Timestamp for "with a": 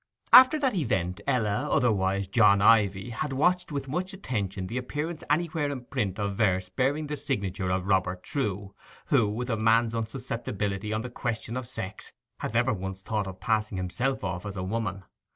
9.29-9.57